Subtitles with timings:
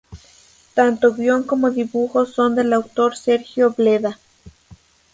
[0.73, 4.17] Tanto guion como dibujo son del autor Sergio Bleda.